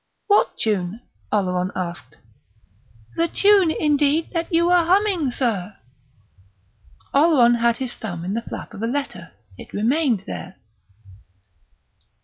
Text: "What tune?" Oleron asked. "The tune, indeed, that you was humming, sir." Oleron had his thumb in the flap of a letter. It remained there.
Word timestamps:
"What 0.25 0.57
tune?" 0.57 1.01
Oleron 1.31 1.71
asked. 1.75 2.17
"The 3.17 3.27
tune, 3.27 3.69
indeed, 3.69 4.31
that 4.33 4.51
you 4.51 4.65
was 4.65 4.87
humming, 4.87 5.29
sir." 5.29 5.77
Oleron 7.13 7.53
had 7.59 7.77
his 7.77 7.93
thumb 7.93 8.25
in 8.25 8.33
the 8.33 8.41
flap 8.41 8.73
of 8.73 8.81
a 8.81 8.87
letter. 8.87 9.33
It 9.59 9.73
remained 9.73 10.21
there. 10.21 10.55